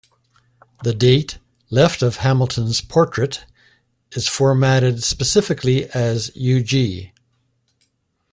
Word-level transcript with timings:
The 0.83 0.95
date, 0.95 1.37
left 1.69 2.01
of 2.01 2.15
Hamilton's 2.15 2.81
portrait, 2.81 3.45
is 4.13 4.27
formatted 4.27 5.03
specifically 5.03 5.87
as 5.91 6.31
ug. 6.35 7.11